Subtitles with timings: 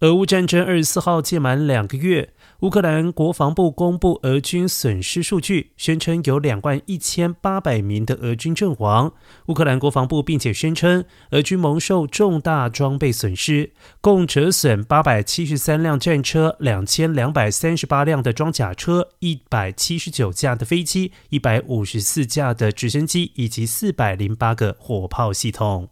[0.00, 9.12] 俄乌战争二十四号届满两个月乌克兰国防部公布俄军损失数据宣称有两万一千八百名的俄军阵亡。
[9.48, 25.90] 乌克兰国防部并且宣称俄军蒙受重大装备损失共折损八百七十三辆战车两千两百三十八辆的装甲车一百七十九架的飞机一百五十四架的直升机以及四百零八个火炮系统。